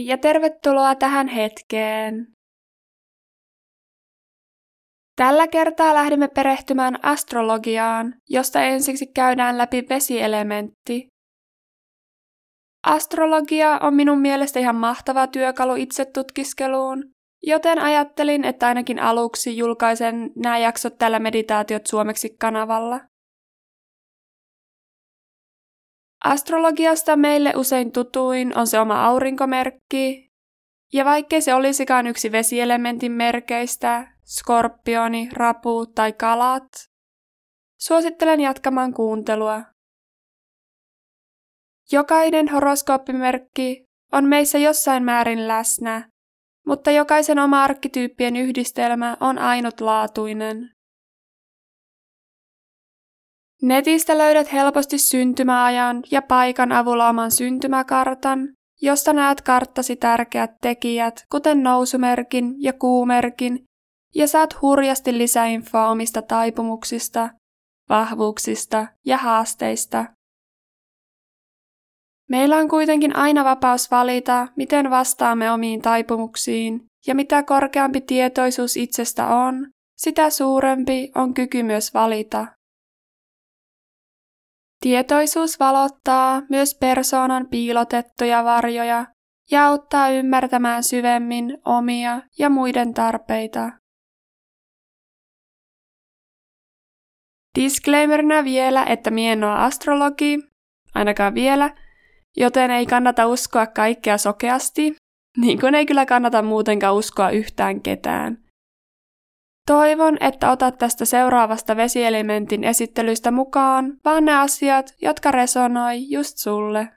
Hei 0.00 0.06
ja 0.06 0.18
tervetuloa 0.18 0.94
tähän 0.94 1.28
hetkeen. 1.28 2.26
Tällä 5.16 5.48
kertaa 5.48 5.94
lähdemme 5.94 6.28
perehtymään 6.28 7.04
astrologiaan, 7.04 8.14
josta 8.28 8.62
ensiksi 8.62 9.06
käydään 9.06 9.58
läpi 9.58 9.82
vesielementti. 9.88 11.08
Astrologia 12.86 13.78
on 13.82 13.94
minun 13.94 14.20
mielestä 14.20 14.60
ihan 14.60 14.76
mahtava 14.76 15.26
työkalu 15.26 15.74
itsetutkiskeluun, 15.74 17.04
joten 17.42 17.78
ajattelin, 17.78 18.44
että 18.44 18.66
ainakin 18.66 18.98
aluksi 18.98 19.56
julkaisen 19.56 20.30
nämä 20.36 20.58
jaksot 20.58 20.98
tällä 20.98 21.18
meditaatiot 21.18 21.86
suomeksi 21.86 22.36
kanavalla. 22.40 23.00
Astrologiasta 26.24 27.16
meille 27.16 27.52
usein 27.56 27.92
tutuin 27.92 28.58
on 28.58 28.66
se 28.66 28.80
oma 28.80 29.04
aurinkomerkki, 29.04 30.30
ja 30.92 31.04
vaikkei 31.04 31.40
se 31.40 31.54
olisikaan 31.54 32.06
yksi 32.06 32.32
vesielementin 32.32 33.12
merkeistä, 33.12 34.12
skorpioni, 34.24 35.28
rapu 35.32 35.86
tai 35.86 36.12
kalat, 36.12 36.68
suosittelen 37.78 38.40
jatkamaan 38.40 38.94
kuuntelua. 38.94 39.62
Jokainen 41.92 42.48
horoskooppimerkki 42.48 43.84
on 44.12 44.24
meissä 44.24 44.58
jossain 44.58 45.02
määrin 45.04 45.48
läsnä, 45.48 46.10
mutta 46.66 46.90
jokaisen 46.90 47.38
oma 47.38 47.64
arkkityyppien 47.64 48.36
yhdistelmä 48.36 49.16
on 49.20 49.38
ainutlaatuinen. 49.38 50.70
Netistä 53.62 54.18
löydät 54.18 54.52
helposti 54.52 54.98
syntymäajan 54.98 56.02
ja 56.10 56.22
paikan 56.22 56.72
avulla 56.72 57.08
oman 57.08 57.30
syntymäkartan, 57.30 58.48
josta 58.82 59.12
näet 59.12 59.40
karttasi 59.40 59.96
tärkeät 59.96 60.50
tekijät, 60.60 61.24
kuten 61.30 61.62
nousumerkin 61.62 62.54
ja 62.58 62.72
kuumerkin, 62.72 63.64
ja 64.14 64.28
saat 64.28 64.62
hurjasti 64.62 65.18
lisäinfoa 65.18 65.88
omista 65.88 66.22
taipumuksista, 66.22 67.30
vahvuuksista 67.88 68.86
ja 69.06 69.16
haasteista. 69.16 70.04
Meillä 72.28 72.56
on 72.56 72.68
kuitenkin 72.68 73.16
aina 73.16 73.44
vapaus 73.44 73.90
valita, 73.90 74.48
miten 74.56 74.90
vastaamme 74.90 75.52
omiin 75.52 75.82
taipumuksiin, 75.82 76.86
ja 77.06 77.14
mitä 77.14 77.42
korkeampi 77.42 78.00
tietoisuus 78.00 78.76
itsestä 78.76 79.26
on, 79.26 79.70
sitä 79.96 80.30
suurempi 80.30 81.10
on 81.14 81.34
kyky 81.34 81.62
myös 81.62 81.94
valita. 81.94 82.46
Tietoisuus 84.80 85.60
valottaa 85.60 86.42
myös 86.48 86.74
persoonan 86.74 87.46
piilotettuja 87.48 88.44
varjoja 88.44 89.06
ja 89.50 89.66
auttaa 89.66 90.08
ymmärtämään 90.08 90.84
syvemmin 90.84 91.58
omia 91.64 92.20
ja 92.38 92.50
muiden 92.50 92.94
tarpeita. 92.94 93.70
Disclaimerina 97.58 98.44
vielä, 98.44 98.84
että 98.84 99.10
mie 99.10 99.32
en 99.32 99.44
ole 99.44 99.58
astrologi, 99.58 100.38
ainakaan 100.94 101.34
vielä, 101.34 101.74
joten 102.36 102.70
ei 102.70 102.86
kannata 102.86 103.26
uskoa 103.26 103.66
kaikkea 103.66 104.18
sokeasti, 104.18 104.96
niin 105.36 105.60
kuin 105.60 105.74
ei 105.74 105.86
kyllä 105.86 106.06
kannata 106.06 106.42
muutenkaan 106.42 106.94
uskoa 106.94 107.30
yhtään 107.30 107.82
ketään. 107.82 108.49
Toivon, 109.70 110.16
että 110.20 110.50
otat 110.50 110.78
tästä 110.78 111.04
seuraavasta 111.04 111.76
vesielementin 111.76 112.64
esittelystä 112.64 113.30
mukaan 113.30 114.00
vaan 114.04 114.24
ne 114.24 114.38
asiat, 114.38 114.94
jotka 115.02 115.30
resonoi 115.30 116.10
just 116.10 116.38
sulle. 116.38 116.88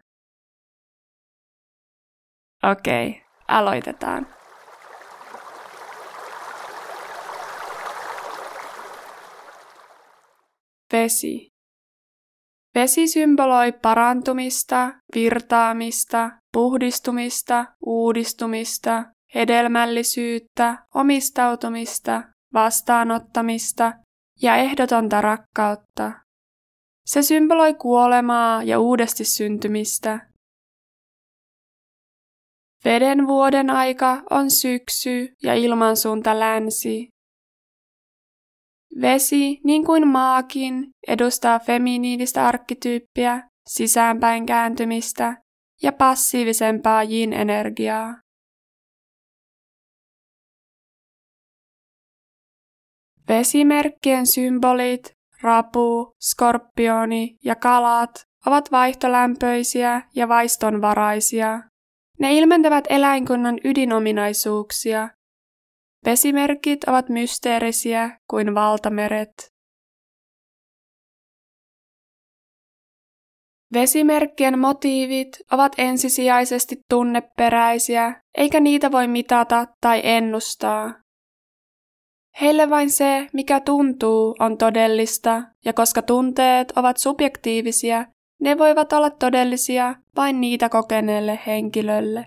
Okei, 2.71 3.23
aloitetaan. 3.47 4.27
Vesi. 10.93 11.51
Vesi 12.75 13.07
symboloi 13.07 13.71
parantumista, 13.71 14.93
virtaamista, 15.15 16.31
puhdistumista, 16.53 17.65
uudistumista, 17.85 19.03
hedelmällisyyttä, 19.35 20.77
omistautumista, 20.95 22.32
vastaanottamista 22.53 23.93
ja 24.41 24.55
ehdotonta 24.55 25.21
rakkautta. 25.21 26.11
Se 27.05 27.21
symboloi 27.21 27.73
kuolemaa 27.73 28.63
ja 28.63 28.79
uudesti 28.79 29.23
syntymistä. 29.23 30.27
Veden 32.85 33.27
vuoden 33.27 33.69
aika 33.69 34.23
on 34.29 34.51
syksy 34.51 35.33
ja 35.43 35.55
ilmansuunta 35.55 36.39
länsi. 36.39 37.07
Vesi, 39.01 39.59
niin 39.63 39.85
kuin 39.85 40.07
maakin, 40.07 40.89
edustaa 41.07 41.59
feminiinistä 41.59 42.47
arkkityyppiä, 42.47 43.49
sisäänpäin 43.67 44.45
kääntymistä 44.45 45.37
ja 45.83 45.93
passiivisempaa 45.93 47.03
yin-energiaa. 47.03 48.22
Vesimerkkien 53.27 54.27
symbolit, 54.27 55.13
rapu, 55.41 56.15
skorpioni 56.21 57.37
ja 57.45 57.55
kalat 57.55 58.11
ovat 58.45 58.71
vaihtolämpöisiä 58.71 60.01
ja 60.15 60.27
vaistonvaraisia. 60.27 61.59
Ne 62.19 62.33
ilmentävät 62.33 62.85
eläinkunnan 62.89 63.59
ydinominaisuuksia. 63.63 65.09
Vesimerkit 66.05 66.83
ovat 66.83 67.09
mysteerisiä 67.09 68.17
kuin 68.29 68.55
valtameret. 68.55 69.53
Vesimerkkien 73.73 74.59
motiivit 74.59 75.29
ovat 75.51 75.71
ensisijaisesti 75.77 76.77
tunneperäisiä, 76.89 78.21
eikä 78.37 78.59
niitä 78.59 78.91
voi 78.91 79.07
mitata 79.07 79.65
tai 79.81 80.01
ennustaa. 80.03 81.02
Heille 82.41 82.69
vain 82.69 82.89
se, 82.89 83.27
mikä 83.33 83.59
tuntuu, 83.59 84.35
on 84.39 84.57
todellista, 84.57 85.43
ja 85.65 85.73
koska 85.73 86.01
tunteet 86.01 86.73
ovat 86.75 86.97
subjektiivisia, 86.97 88.05
ne 88.41 88.57
voivat 88.57 88.93
olla 88.93 89.09
todellisia 89.09 89.95
vain 90.15 90.41
niitä 90.41 90.69
kokeneelle 90.69 91.39
henkilölle. 91.47 92.25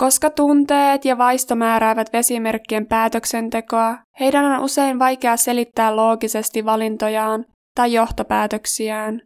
Koska 0.00 0.30
tunteet 0.30 1.04
ja 1.04 1.18
vaisto 1.18 1.54
määräävät 1.54 2.12
vesimerkkien 2.12 2.86
päätöksentekoa, 2.86 3.98
heidän 4.20 4.44
on 4.44 4.64
usein 4.64 4.98
vaikea 4.98 5.36
selittää 5.36 5.96
loogisesti 5.96 6.64
valintojaan 6.64 7.44
tai 7.74 7.92
johtopäätöksiään. 7.92 9.22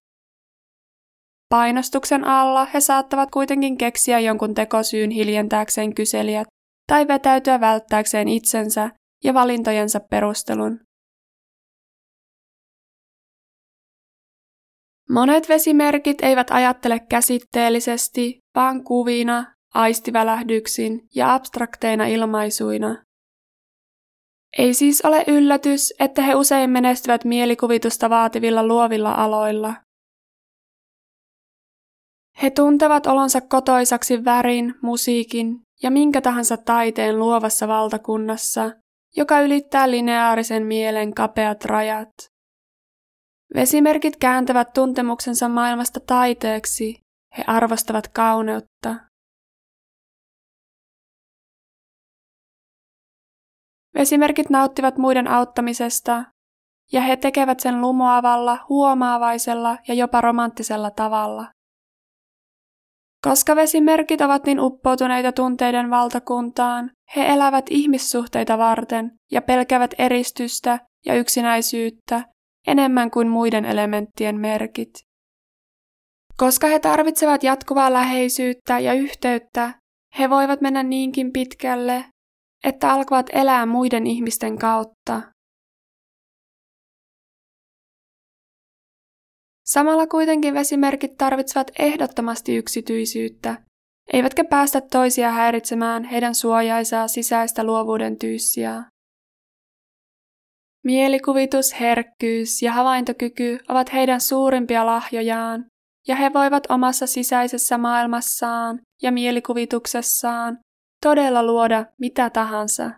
Painostuksen 1.49 2.25
alla 2.25 2.65
he 2.65 2.81
saattavat 2.81 3.31
kuitenkin 3.31 3.79
keksiä 3.79 4.21
jonkun 4.21 4.55
tekosyyn 4.55 5.11
hiljentääkseen 5.11 5.95
kyselijät 5.95 6.49
tai 6.91 7.09
vetäytyä 7.09 7.61
välttääkseen 7.61 8.29
itsensä 8.29 8.91
ja 9.25 9.35
valintojensa 9.35 10.01
perustelun. 10.01 10.81
Monet 15.11 15.49
vesimerkit 15.49 16.23
eivät 16.23 16.51
ajattele 16.51 17.01
käsitteellisesti, 17.01 18.39
vaan 18.55 18.85
kuvina, 18.85 19.55
aistivälähdyksin 19.75 21.01
ja 21.15 21.35
abstrakteina 21.35 22.07
ilmaisuina. 22.07 23.05
Ei 24.59 24.75
siis 24.75 25.03
ole 25.05 25.25
yllätys, 25.27 25.95
että 26.01 26.23
he 26.23 26.35
usein 26.35 26.71
menestyvät 26.71 27.25
mielikuvitusta 27.25 28.11
vaativilla 28.11 28.67
luovilla 28.67 29.13
aloilla. 29.13 29.75
He 32.43 32.51
tuntevat 32.51 33.07
olonsa 33.07 33.41
kotoisaksi 33.41 34.25
värin, 34.25 34.75
musiikin 34.83 35.61
ja 35.83 35.91
minkä 35.91 36.21
tahansa 36.21 36.57
taiteen 36.57 37.19
luovassa 37.19 37.69
valtakunnassa, 37.69 38.71
joka 39.17 39.41
ylittää 39.41 39.91
lineaarisen 39.91 40.67
mielen 40.67 41.15
kapeat 41.15 41.65
rajat. 41.65 42.11
Vesimerkit 43.55 44.17
kääntävät 44.17 44.73
tuntemuksensa 44.73 45.49
maailmasta 45.49 46.01
taiteeksi, 46.01 47.01
he 47.39 47.45
arvostavat 47.47 48.09
kauneutta. 48.09 48.97
Vesimerkit 53.95 54.51
nauttivat 54.51 54.99
muiden 54.99 55.29
auttamisesta, 55.29 56.25
ja 56.93 57.01
he 57.01 57.17
tekevät 57.17 57.61
sen 57.61 57.81
lumoavalla, 57.81 58.59
huomaavaisella 58.69 59.79
ja 59.89 59.95
jopa 59.95 60.21
romanttisella 60.21 60.91
tavalla. 60.91 61.47
Koska 63.25 63.57
vesimerkit 63.57 64.21
ovat 64.21 64.45
niin 64.45 64.61
uppoutuneita 64.61 65.33
tunteiden 65.33 65.91
valtakuntaan, 65.91 66.91
he 67.17 67.27
elävät 67.27 67.65
ihmissuhteita 67.71 68.59
varten 68.59 69.11
ja 69.33 69.43
pelkävät 69.43 69.95
eristystä 69.99 70.79
ja 71.07 71.15
yksinäisyyttä 71.15 72.25
enemmän 72.67 73.11
kuin 73.11 73.29
muiden 73.29 73.65
elementtien 73.65 74.41
merkit. 74.41 74.91
Koska 76.37 76.67
he 76.67 76.79
tarvitsevat 76.79 77.43
jatkuvaa 77.43 77.93
läheisyyttä 77.93 78.79
ja 78.79 78.93
yhteyttä, 78.93 79.75
he 80.19 80.31
voivat 80.31 80.61
mennä 80.61 80.83
niinkin 80.83 81.33
pitkälle, 81.33 82.05
että 82.65 82.93
alkavat 82.93 83.27
elää 83.33 83.67
muiden 83.67 84.07
ihmisten 84.07 84.59
kautta. 84.59 85.23
Samalla 89.73 90.07
kuitenkin 90.07 90.55
vesimerkit 90.55 91.19
tarvitsevat 91.19 91.71
ehdottomasti 91.79 92.57
yksityisyyttä, 92.57 93.57
eivätkä 94.13 94.45
päästä 94.45 94.81
toisia 94.81 95.31
häiritsemään 95.31 96.05
heidän 96.05 96.35
suojaisaa 96.35 97.09
sisäistä 97.09 97.65
luovuuden 97.65 98.19
tyyssiä. 98.19 98.85
Mielikuvitus, 100.85 101.81
herkkyys 101.81 102.63
ja 102.63 102.73
havaintokyky 102.73 103.59
ovat 103.69 103.93
heidän 103.93 104.21
suurimpia 104.21 104.87
lahjojaan, 104.87 105.65
ja 106.09 106.17
he 106.17 106.31
voivat 106.35 106.67
omassa 106.69 107.07
sisäisessä 107.07 107.79
maailmassaan 107.79 108.81
ja 109.03 109.13
mielikuvituksessaan 109.13 110.59
todella 111.03 111.43
luoda 111.43 111.87
mitä 111.99 112.31
tahansa. 112.31 112.91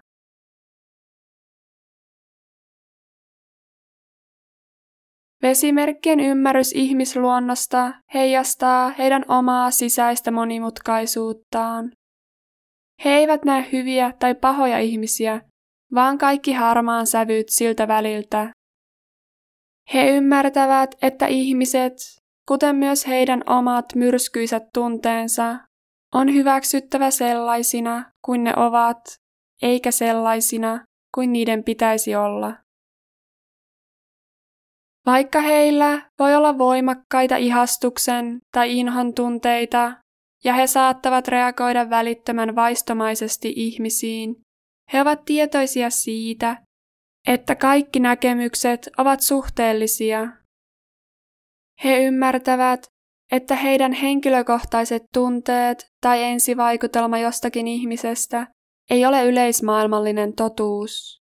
Vesimerkkien 5.42 6.20
ymmärrys 6.20 6.72
ihmisluonnosta 6.72 7.92
heijastaa 8.14 8.88
heidän 8.88 9.24
omaa 9.28 9.70
sisäistä 9.70 10.30
monimutkaisuuttaan. 10.30 11.92
He 13.04 13.10
eivät 13.10 13.44
näe 13.44 13.66
hyviä 13.72 14.12
tai 14.18 14.34
pahoja 14.34 14.78
ihmisiä, 14.78 15.40
vaan 15.94 16.18
kaikki 16.18 16.52
harmaan 16.52 17.06
sävyt 17.06 17.48
siltä 17.48 17.88
väliltä. 17.88 18.50
He 19.94 20.10
ymmärtävät, 20.10 20.94
että 21.02 21.26
ihmiset, 21.26 21.92
kuten 22.48 22.76
myös 22.76 23.06
heidän 23.06 23.42
omat 23.46 23.86
myrskyiset 23.94 24.62
tunteensa, 24.74 25.58
on 26.14 26.34
hyväksyttävä 26.34 27.10
sellaisina 27.10 28.12
kuin 28.24 28.44
ne 28.44 28.52
ovat, 28.56 29.00
eikä 29.62 29.90
sellaisina 29.90 30.84
kuin 31.14 31.32
niiden 31.32 31.64
pitäisi 31.64 32.14
olla. 32.16 32.54
Vaikka 35.06 35.40
heillä 35.40 36.10
voi 36.18 36.34
olla 36.34 36.58
voimakkaita 36.58 37.36
ihastuksen 37.36 38.40
tai 38.52 38.78
inhon 38.78 39.14
tunteita, 39.14 39.92
ja 40.44 40.52
he 40.52 40.66
saattavat 40.66 41.28
reagoida 41.28 41.90
välittömän 41.90 42.56
vaistomaisesti 42.56 43.52
ihmisiin, 43.56 44.36
he 44.92 45.00
ovat 45.00 45.24
tietoisia 45.24 45.90
siitä, 45.90 46.56
että 47.26 47.54
kaikki 47.54 48.00
näkemykset 48.00 48.88
ovat 48.98 49.20
suhteellisia. 49.20 50.28
He 51.84 52.04
ymmärtävät, 52.04 52.86
että 53.32 53.56
heidän 53.56 53.92
henkilökohtaiset 53.92 55.02
tunteet 55.14 55.86
tai 56.00 56.22
ensivaikutelma 56.22 57.18
jostakin 57.18 57.68
ihmisestä 57.68 58.46
ei 58.90 59.06
ole 59.06 59.24
yleismaailmallinen 59.24 60.34
totuus. 60.34 61.21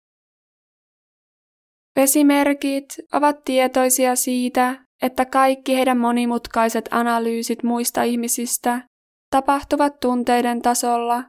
Vesimerkit 2.01 2.85
ovat 3.13 3.45
tietoisia 3.45 4.17
siitä, 4.17 4.85
että 5.03 5.25
kaikki 5.25 5.75
heidän 5.75 5.99
monimutkaiset 5.99 6.89
analyysit 6.91 7.63
muista 7.63 8.03
ihmisistä 8.03 8.83
tapahtuvat 9.31 10.01
tunteiden 10.01 10.63
tasolla 10.63 11.25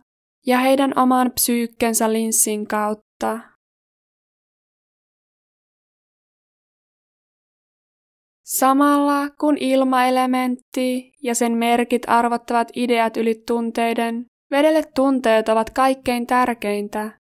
ja 0.48 0.60
heidän 0.60 1.00
oman 1.00 1.32
psyykkensä 1.32 2.14
linssin 2.14 2.68
kautta. 2.68 3.40
Samalla 8.46 9.30
kun 9.30 9.58
ilmaelementti 9.60 11.12
ja 11.24 11.36
sen 11.36 11.52
merkit 11.52 12.02
arvottavat 12.08 12.68
ideat 12.76 13.18
yli 13.18 13.44
tunteiden, 13.48 14.26
vedelle 14.52 14.84
tunteet 14.96 15.50
ovat 15.50 15.70
kaikkein 15.70 16.28
tärkeintä. 16.28 17.21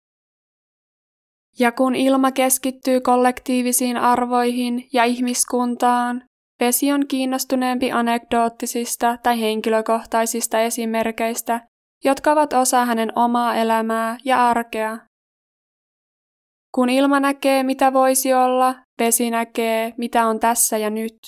Ja 1.59 1.73
kun 1.73 1.95
ilma 1.95 2.33
keskittyy 2.33 3.01
kollektiivisiin 3.01 3.97
arvoihin 3.97 4.89
ja 4.93 5.05
ihmiskuntaan, 5.05 6.23
vesi 6.61 6.93
on 6.93 7.07
kiinnostuneempi 7.07 7.93
anekdoottisista 7.93 9.19
tai 9.23 9.41
henkilökohtaisista 9.41 10.61
esimerkeistä, 10.61 11.61
jotka 12.05 12.33
ovat 12.33 12.53
osa 12.53 12.85
hänen 12.85 13.13
omaa 13.19 13.55
elämää 13.55 14.19
ja 14.25 14.49
arkea. 14.49 14.99
Kun 16.75 16.89
ilma 16.89 17.21
näkee, 17.21 17.63
mitä 17.63 17.93
voisi 17.93 18.35
olla, 18.35 18.75
vesi 18.99 19.31
näkee, 19.31 19.95
mitä 19.99 20.27
on 20.27 20.41
tässä 20.41 20.79
ja 20.79 20.91
nyt. 20.91 21.19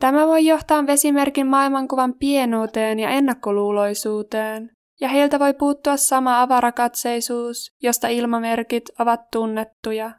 Tämä 0.00 0.26
voi 0.26 0.46
johtaa 0.46 0.86
vesimerkin 0.86 1.46
maailmankuvan 1.46 2.14
pienuuteen 2.18 2.98
ja 2.98 3.10
ennakkoluuloisuuteen 3.10 4.70
ja 5.00 5.08
heiltä 5.08 5.38
voi 5.38 5.54
puuttua 5.54 5.96
sama 5.96 6.42
avarakatseisuus, 6.42 7.74
josta 7.82 8.08
ilmamerkit 8.08 8.84
ovat 8.98 9.20
tunnettuja. 9.32 10.10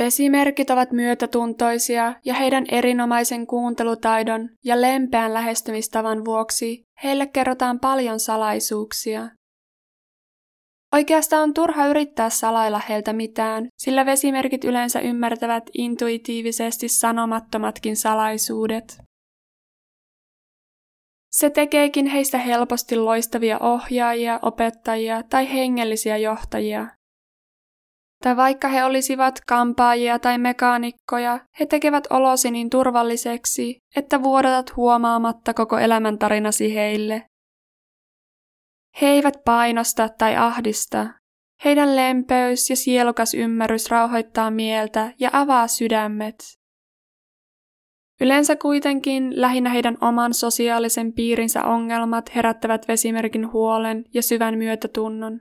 Vesimerkit 0.00 0.70
ovat 0.70 0.92
myötätuntoisia 0.92 2.14
ja 2.24 2.34
heidän 2.34 2.64
erinomaisen 2.70 3.46
kuuntelutaidon 3.46 4.48
ja 4.64 4.80
lempeän 4.80 5.34
lähestymistavan 5.34 6.24
vuoksi 6.24 6.86
heille 7.02 7.26
kerrotaan 7.26 7.80
paljon 7.80 8.20
salaisuuksia. 8.20 9.28
Oikeastaan 10.92 11.42
on 11.42 11.54
turha 11.54 11.86
yrittää 11.86 12.30
salailla 12.30 12.80
heiltä 12.88 13.12
mitään, 13.12 13.68
sillä 13.78 14.06
vesimerkit 14.06 14.64
yleensä 14.64 15.00
ymmärtävät 15.00 15.70
intuitiivisesti 15.74 16.88
sanomattomatkin 16.88 17.96
salaisuudet. 17.96 18.98
Se 21.30 21.50
tekeekin 21.50 22.06
heistä 22.06 22.38
helposti 22.38 22.96
loistavia 22.96 23.58
ohjaajia, 23.58 24.38
opettajia 24.42 25.22
tai 25.22 25.52
hengellisiä 25.52 26.16
johtajia. 26.16 26.86
Tai 28.22 28.36
vaikka 28.36 28.68
he 28.68 28.84
olisivat 28.84 29.34
kampaajia 29.46 30.18
tai 30.18 30.38
mekaanikkoja, 30.38 31.40
he 31.60 31.66
tekevät 31.66 32.04
olosi 32.10 32.50
niin 32.50 32.70
turvalliseksi, 32.70 33.78
että 33.96 34.22
vuodatat 34.22 34.76
huomaamatta 34.76 35.54
koko 35.54 35.78
elämäntarinasi 35.78 36.74
heille. 36.74 37.22
He 39.00 39.06
eivät 39.06 39.34
painosta 39.44 40.08
tai 40.08 40.36
ahdista. 40.36 41.06
Heidän 41.64 41.96
lempeys 41.96 42.70
ja 42.70 42.76
sielukas 42.76 43.34
ymmärrys 43.34 43.90
rauhoittaa 43.90 44.50
mieltä 44.50 45.12
ja 45.18 45.30
avaa 45.32 45.68
sydämet. 45.68 46.34
Yleensä 48.20 48.56
kuitenkin 48.56 49.40
lähinnä 49.40 49.70
heidän 49.70 49.98
oman 50.00 50.34
sosiaalisen 50.34 51.12
piirinsä 51.12 51.64
ongelmat 51.64 52.34
herättävät 52.34 52.88
vesimerkin 52.88 53.52
huolen 53.52 54.04
ja 54.14 54.22
syvän 54.22 54.58
myötätunnon. 54.58 55.40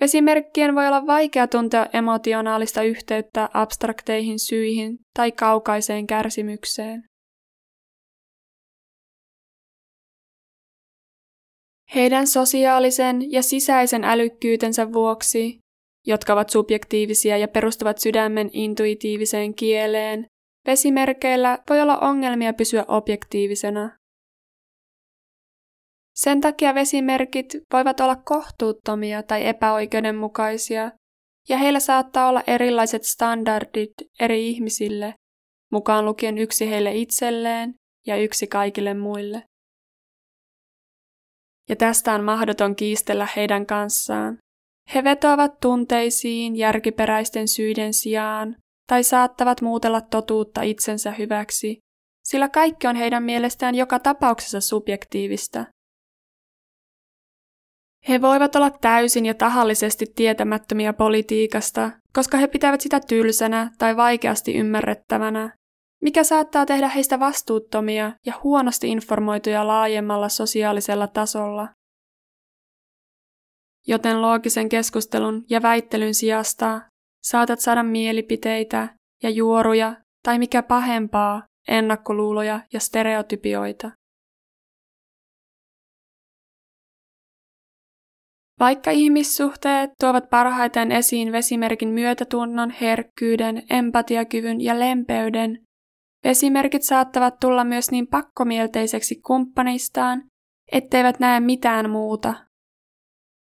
Vesimerkkien 0.00 0.74
voi 0.74 0.86
olla 0.86 1.06
vaikea 1.06 1.46
tuntea 1.46 1.86
emotionaalista 1.92 2.82
yhteyttä 2.82 3.48
abstrakteihin 3.54 4.38
syihin 4.38 4.98
tai 5.14 5.32
kaukaiseen 5.32 6.06
kärsimykseen. 6.06 7.09
Heidän 11.94 12.26
sosiaalisen 12.26 13.32
ja 13.32 13.42
sisäisen 13.42 14.04
älykkyytensä 14.04 14.92
vuoksi, 14.92 15.58
jotka 16.06 16.32
ovat 16.32 16.50
subjektiivisia 16.50 17.36
ja 17.36 17.48
perustuvat 17.48 17.98
sydämen 17.98 18.50
intuitiiviseen 18.52 19.54
kieleen, 19.54 20.26
vesimerkeillä 20.66 21.58
voi 21.70 21.80
olla 21.80 21.98
ongelmia 21.98 22.52
pysyä 22.52 22.84
objektiivisena. 22.88 23.96
Sen 26.14 26.40
takia 26.40 26.74
vesimerkit 26.74 27.56
voivat 27.72 28.00
olla 28.00 28.16
kohtuuttomia 28.16 29.22
tai 29.22 29.46
epäoikeudenmukaisia, 29.46 30.92
ja 31.48 31.58
heillä 31.58 31.80
saattaa 31.80 32.28
olla 32.28 32.42
erilaiset 32.46 33.04
standardit 33.04 33.92
eri 34.20 34.48
ihmisille, 34.48 35.14
mukaan 35.72 36.04
lukien 36.04 36.38
yksi 36.38 36.70
heille 36.70 36.94
itselleen 36.94 37.74
ja 38.06 38.16
yksi 38.16 38.46
kaikille 38.46 38.94
muille 38.94 39.42
ja 41.70 41.76
tästä 41.76 42.12
on 42.12 42.24
mahdoton 42.24 42.76
kiistellä 42.76 43.28
heidän 43.36 43.66
kanssaan. 43.66 44.38
He 44.94 45.04
vetoavat 45.04 45.60
tunteisiin 45.60 46.56
järkiperäisten 46.56 47.48
syiden 47.48 47.94
sijaan 47.94 48.56
tai 48.86 49.04
saattavat 49.04 49.60
muutella 49.60 50.00
totuutta 50.00 50.62
itsensä 50.62 51.10
hyväksi, 51.10 51.78
sillä 52.24 52.48
kaikki 52.48 52.86
on 52.86 52.96
heidän 52.96 53.22
mielestään 53.22 53.74
joka 53.74 53.98
tapauksessa 53.98 54.60
subjektiivista. 54.60 55.66
He 58.08 58.22
voivat 58.22 58.56
olla 58.56 58.70
täysin 58.70 59.26
ja 59.26 59.34
tahallisesti 59.34 60.06
tietämättömiä 60.14 60.92
politiikasta, 60.92 61.90
koska 62.14 62.38
he 62.38 62.46
pitävät 62.46 62.80
sitä 62.80 63.00
tylsänä 63.00 63.70
tai 63.78 63.96
vaikeasti 63.96 64.54
ymmärrettävänä, 64.54 65.54
mikä 66.02 66.24
saattaa 66.24 66.66
tehdä 66.66 66.88
heistä 66.88 67.20
vastuuttomia 67.20 68.12
ja 68.26 68.32
huonosti 68.44 68.88
informoituja 68.88 69.66
laajemmalla 69.66 70.28
sosiaalisella 70.28 71.06
tasolla. 71.06 71.68
Joten 73.86 74.22
loogisen 74.22 74.68
keskustelun 74.68 75.44
ja 75.50 75.62
väittelyn 75.62 76.14
sijasta 76.14 76.80
saatat 77.22 77.60
saada 77.60 77.82
mielipiteitä 77.82 78.94
ja 79.22 79.30
juoruja 79.30 79.96
tai 80.22 80.38
mikä 80.38 80.62
pahempaa, 80.62 81.42
ennakkoluuloja 81.68 82.60
ja 82.72 82.80
stereotypioita. 82.80 83.90
Vaikka 88.60 88.90
ihmissuhteet 88.90 89.90
tuovat 90.00 90.30
parhaiten 90.30 90.92
esiin 90.92 91.32
vesimerkin 91.32 91.88
myötätunnon, 91.88 92.70
herkkyyden, 92.70 93.62
empatiakyvyn 93.70 94.60
ja 94.60 94.78
lempeyden, 94.78 95.64
vesimerkit 96.24 96.82
saattavat 96.82 97.40
tulla 97.40 97.64
myös 97.64 97.90
niin 97.90 98.06
pakkomielteiseksi 98.06 99.20
kumppanistaan, 99.26 100.22
etteivät 100.72 101.20
näe 101.20 101.40
mitään 101.40 101.90
muuta. 101.90 102.34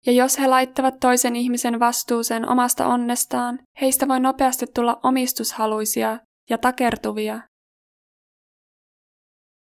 Ja 0.06 0.12
jos 0.12 0.40
he 0.40 0.48
laittavat 0.48 1.00
toisen 1.00 1.36
ihmisen 1.36 1.80
vastuuseen 1.80 2.50
omasta 2.50 2.88
onnestaan, 2.88 3.60
heistä 3.82 4.08
voi 4.08 4.20
nopeasti 4.20 4.66
tulla 4.76 5.00
omistushaluisia 5.04 6.20
ja 6.50 6.58
takertuvia. 6.58 7.42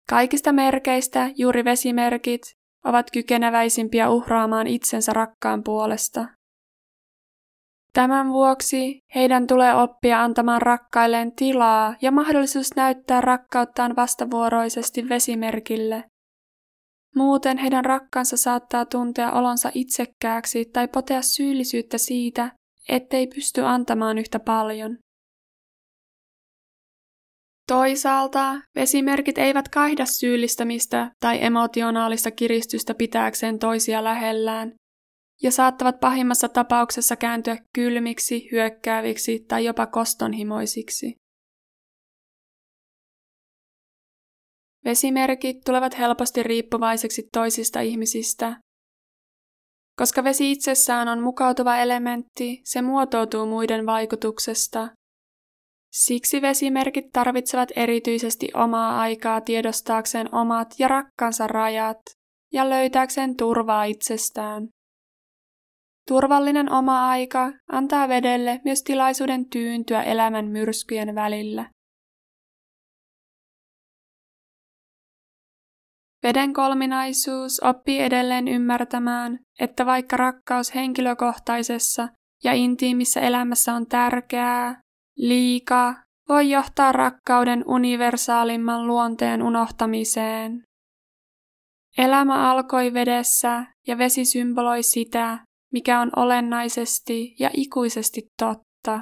Kaikista 0.09 0.51
merkeistä 0.51 1.31
juuri 1.35 1.65
vesimerkit 1.65 2.41
ovat 2.85 3.11
kykeneväisimpiä 3.11 4.09
uhraamaan 4.09 4.67
itsensä 4.67 5.13
rakkaan 5.13 5.63
puolesta. 5.63 6.25
Tämän 7.97 8.29
vuoksi 8.29 8.99
heidän 9.15 9.47
tulee 9.47 9.75
oppia 9.75 10.23
antamaan 10.23 10.61
rakkailleen 10.61 11.31
tilaa 11.35 11.95
ja 12.01 12.11
mahdollisuus 12.11 12.75
näyttää 12.75 13.21
rakkauttaan 13.21 13.95
vastavuoroisesti 13.95 15.09
vesimerkille. 15.09 16.03
Muuten 17.15 17.57
heidän 17.57 17.85
rakkansa 17.85 18.37
saattaa 18.37 18.85
tuntea 18.85 19.31
olonsa 19.31 19.71
itsekkääksi 19.73 20.65
tai 20.65 20.87
potea 20.87 21.21
syyllisyyttä 21.21 21.97
siitä, 21.97 22.51
ettei 22.89 23.27
pysty 23.27 23.61
antamaan 23.61 24.17
yhtä 24.17 24.39
paljon. 24.39 24.97
Toisaalta 27.67 28.55
vesimerkit 28.75 29.37
eivät 29.37 29.69
kaihda 29.69 30.05
syyllistämistä 30.05 31.11
tai 31.19 31.43
emotionaalista 31.43 32.31
kiristystä 32.31 32.93
pitääkseen 32.93 33.59
toisia 33.59 34.03
lähellään 34.03 34.73
ja 35.43 35.51
saattavat 35.51 35.99
pahimmassa 35.99 36.49
tapauksessa 36.49 37.15
kääntyä 37.15 37.57
kylmiksi, 37.73 38.49
hyökkääviksi 38.51 39.39
tai 39.47 39.65
jopa 39.65 39.87
kostonhimoisiksi. 39.87 41.15
Vesimerkit 44.85 45.57
tulevat 45.65 45.97
helposti 45.97 46.43
riippuvaiseksi 46.43 47.29
toisista 47.33 47.81
ihmisistä. 47.81 48.59
Koska 49.99 50.23
vesi 50.23 50.51
itsessään 50.51 51.07
on 51.07 51.23
mukautuva 51.23 51.77
elementti, 51.77 52.61
se 52.63 52.81
muotoutuu 52.81 53.45
muiden 53.45 53.85
vaikutuksesta 53.85 54.89
Siksi 55.91 56.41
vesimerkit 56.41 57.05
tarvitsevat 57.13 57.69
erityisesti 57.75 58.49
omaa 58.53 58.99
aikaa 58.99 59.41
tiedostaakseen 59.41 60.35
omat 60.35 60.67
ja 60.79 60.87
rakkansa 60.87 61.47
rajat 61.47 61.97
ja 62.53 62.69
löytääkseen 62.69 63.37
turvaa 63.37 63.83
itsestään. 63.83 64.67
Turvallinen 66.07 66.71
oma 66.73 67.09
aika 67.09 67.51
antaa 67.71 68.07
vedelle 68.07 68.61
myös 68.65 68.83
tilaisuuden 68.83 69.49
tyyntyä 69.49 70.03
elämän 70.03 70.45
myrskyjen 70.45 71.15
välillä. 71.15 71.69
Veden 76.23 76.53
kolminaisuus 76.53 77.59
oppii 77.63 77.99
edelleen 77.99 78.47
ymmärtämään, 78.47 79.39
että 79.59 79.85
vaikka 79.85 80.17
rakkaus 80.17 80.75
henkilökohtaisessa 80.75 82.09
ja 82.43 82.53
intiimissä 82.53 83.21
elämässä 83.21 83.73
on 83.73 83.87
tärkeää, 83.87 84.81
Liika 85.17 85.95
voi 86.29 86.49
johtaa 86.49 86.91
rakkauden 86.91 87.63
universaalimman 87.67 88.87
luonteen 88.87 89.43
unohtamiseen. 89.43 90.63
Elämä 91.97 92.51
alkoi 92.51 92.93
vedessä 92.93 93.65
ja 93.87 93.97
vesi 93.97 94.25
symboloi 94.25 94.83
sitä, 94.83 95.39
mikä 95.73 96.01
on 96.01 96.11
olennaisesti 96.15 97.35
ja 97.39 97.49
ikuisesti 97.53 98.21
totta. 98.39 98.99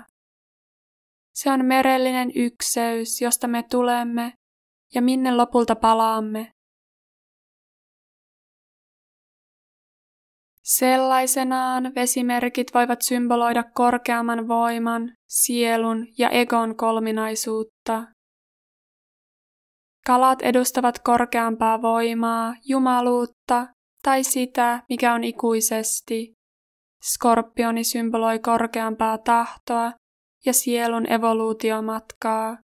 Se 1.33 1.51
on 1.51 1.65
merellinen 1.65 2.31
ykseys, 2.35 3.21
josta 3.21 3.47
me 3.47 3.63
tulemme 3.71 4.33
ja 4.95 5.01
minne 5.01 5.35
lopulta 5.35 5.75
palaamme. 5.75 6.51
Sellaisenaan 10.63 11.91
vesimerkit 11.95 12.73
voivat 12.73 13.01
symboloida 13.01 13.63
korkeamman 13.63 14.47
voiman, 14.47 15.11
sielun 15.27 16.07
ja 16.17 16.29
egon 16.29 16.77
kolminaisuutta. 16.77 18.03
Kalat 20.05 20.41
edustavat 20.41 20.99
korkeampaa 20.99 21.81
voimaa, 21.81 22.55
jumaluutta 22.65 23.67
tai 24.03 24.23
sitä, 24.23 24.83
mikä 24.89 25.13
on 25.13 25.23
ikuisesti. 25.23 26.34
Skorpioni 27.13 27.83
symboloi 27.83 28.39
korkeampaa 28.39 29.17
tahtoa 29.17 29.91
ja 30.45 30.53
sielun 30.53 31.11
evoluutiomatkaa, 31.11 32.57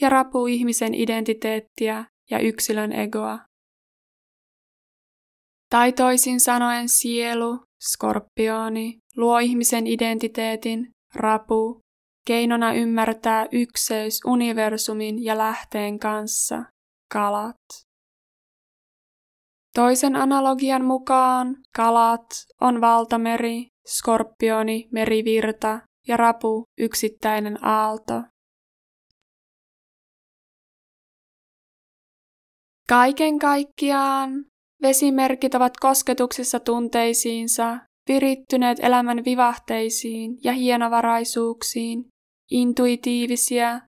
ja 0.00 0.08
rapu 0.08 0.46
ihmisen 0.46 0.94
identiteettiä 0.94 2.04
ja 2.30 2.38
yksilön 2.38 2.92
egoa. 2.92 3.38
Tai 5.70 5.92
toisin 5.92 6.40
sanoen 6.40 6.88
sielu, 6.88 7.60
skorpioni, 7.80 8.98
luo 9.16 9.38
ihmisen 9.38 9.86
identiteetin, 9.86 10.90
rapu, 11.14 11.80
keinona 12.26 12.72
ymmärtää 12.72 13.46
ykseys 13.52 14.20
universumin 14.26 15.24
ja 15.24 15.38
lähteen 15.38 15.98
kanssa, 15.98 16.64
kalat. 17.12 17.87
Toisen 19.78 20.16
analogian 20.16 20.84
mukaan 20.84 21.56
kalat 21.76 22.26
on 22.60 22.80
valtameri, 22.80 23.66
skorpioni 23.86 24.88
merivirta 24.92 25.80
ja 26.08 26.16
rapu 26.16 26.64
yksittäinen 26.78 27.64
aalto. 27.64 28.22
Kaiken 32.88 33.38
kaikkiaan 33.38 34.30
Vesimerkit 34.82 35.54
ovat 35.54 35.72
kosketuksissa 35.80 36.60
tunteisiinsa, 36.60 37.78
virittyneet 38.08 38.78
elämän 38.82 39.24
vivahteisiin 39.24 40.38
ja 40.44 40.52
hienovaraisuuksiin, 40.52 42.04
intuitiivisia, 42.50 43.80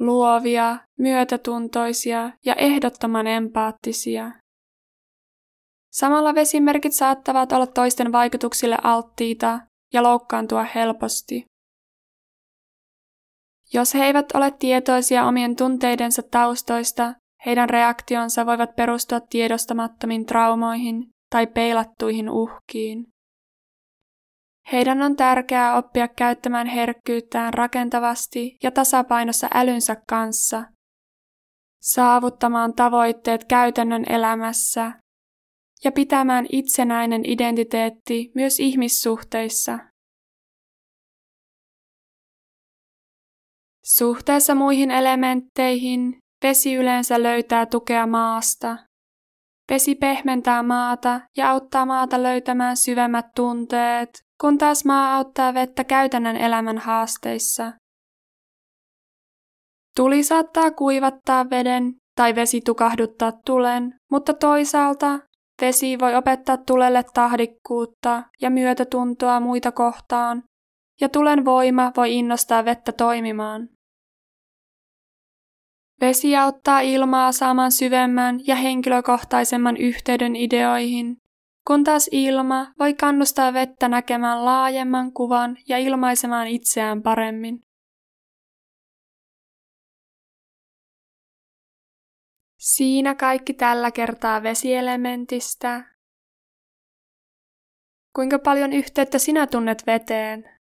luovia, 0.00 0.78
myötätuntoisia 0.98 2.30
ja 2.44 2.54
ehdottoman 2.54 3.26
empaattisia. 3.26 4.32
Samalla 5.98 6.34
vesimerkit 6.34 6.92
saattavat 6.92 7.52
olla 7.52 7.66
toisten 7.66 8.12
vaikutuksille 8.12 8.76
alttiita 8.82 9.60
ja 9.92 10.02
loukkaantua 10.02 10.64
helposti. 10.64 11.44
Jos 13.72 13.94
he 13.94 14.04
eivät 14.04 14.26
ole 14.34 14.50
tietoisia 14.50 15.24
omien 15.24 15.56
tunteidensa 15.56 16.22
taustoista 16.30 17.14
heidän 17.46 17.70
reaktionsa 17.70 18.46
voivat 18.46 18.76
perustua 18.76 19.20
tiedostamattomiin 19.20 20.26
traumoihin 20.26 21.10
tai 21.30 21.46
peilattuihin 21.46 22.30
uhkiin. 22.30 23.06
Heidän 24.72 25.02
on 25.02 25.16
tärkeää 25.16 25.76
oppia 25.76 26.08
käyttämään 26.08 26.66
herkkyyttään 26.66 27.54
rakentavasti 27.54 28.56
ja 28.62 28.70
tasapainossa 28.70 29.48
älynsä 29.54 29.96
kanssa, 30.08 30.64
saavuttamaan 31.82 32.74
tavoitteet 32.74 33.44
käytännön 33.44 34.04
elämässä 34.08 34.92
ja 35.84 35.92
pitämään 35.92 36.46
itsenäinen 36.52 37.22
identiteetti 37.30 38.32
myös 38.34 38.60
ihmissuhteissa. 38.60 39.78
Suhteessa 43.84 44.54
muihin 44.54 44.90
elementteihin 44.90 46.18
Vesi 46.42 46.74
yleensä 46.74 47.22
löytää 47.22 47.66
tukea 47.66 48.06
maasta. 48.06 48.76
Vesi 49.70 49.94
pehmentää 49.94 50.62
maata 50.62 51.20
ja 51.36 51.50
auttaa 51.50 51.86
maata 51.86 52.22
löytämään 52.22 52.76
syvemmät 52.76 53.26
tunteet, 53.36 54.10
kun 54.40 54.58
taas 54.58 54.84
maa 54.84 55.16
auttaa 55.16 55.54
vettä 55.54 55.84
käytännön 55.84 56.36
elämän 56.36 56.78
haasteissa. 56.78 57.72
Tuli 59.96 60.22
saattaa 60.22 60.70
kuivattaa 60.70 61.50
veden 61.50 61.94
tai 62.16 62.34
vesi 62.34 62.60
tukahduttaa 62.60 63.32
tulen, 63.44 63.94
mutta 64.10 64.34
toisaalta 64.34 65.18
vesi 65.60 65.98
voi 65.98 66.14
opettaa 66.14 66.56
tulelle 66.56 67.04
tahdikkuutta 67.14 68.22
ja 68.40 68.50
myötätuntoa 68.50 69.40
muita 69.40 69.72
kohtaan, 69.72 70.42
ja 71.00 71.08
tulen 71.08 71.44
voima 71.44 71.92
voi 71.96 72.14
innostaa 72.14 72.64
vettä 72.64 72.92
toimimaan. 72.92 73.68
Vesi 76.00 76.36
auttaa 76.36 76.80
ilmaa 76.80 77.32
saamaan 77.32 77.72
syvemmän 77.72 78.40
ja 78.46 78.56
henkilökohtaisemman 78.56 79.76
yhteyden 79.76 80.36
ideoihin, 80.36 81.16
kun 81.66 81.84
taas 81.84 82.08
ilma 82.12 82.66
voi 82.78 82.94
kannustaa 82.94 83.52
vettä 83.52 83.88
näkemään 83.88 84.44
laajemman 84.44 85.12
kuvan 85.12 85.56
ja 85.68 85.78
ilmaisemaan 85.78 86.48
itseään 86.48 87.02
paremmin. 87.02 87.60
Siinä 92.58 93.14
kaikki 93.14 93.54
tällä 93.54 93.90
kertaa 93.90 94.42
vesielementistä. 94.42 95.94
Kuinka 98.16 98.38
paljon 98.38 98.72
yhteyttä 98.72 99.18
sinä 99.18 99.46
tunnet 99.46 99.86
veteen? 99.86 100.58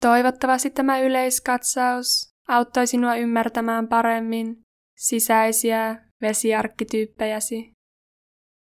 Toivottavasti 0.00 0.70
tämä 0.70 0.98
yleiskatsaus 0.98 2.34
auttoi 2.48 2.86
sinua 2.86 3.16
ymmärtämään 3.16 3.88
paremmin 3.88 4.56
sisäisiä 4.96 6.10
vesiarkkityyppejäsi 6.20 7.72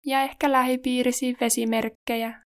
ja 0.06 0.22
ehkä 0.22 0.52
lähipiirisi 0.52 1.38
vesimerkkejä. 1.42 2.49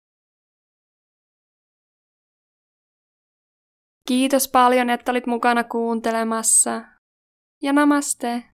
Kiitos 4.07 4.47
paljon, 4.47 4.89
että 4.89 5.11
olit 5.11 5.25
mukana 5.27 5.63
kuuntelemassa. 5.63 6.81
Ja 7.61 7.73
namaste. 7.73 8.52